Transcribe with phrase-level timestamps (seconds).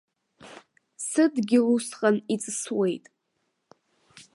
[1.07, 3.05] Сыдгьыл усҟан иҵысуеит.